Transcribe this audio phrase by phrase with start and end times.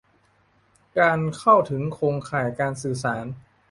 [0.99, 3.25] การเข้าถึงโครงข่ายการสื่อสาร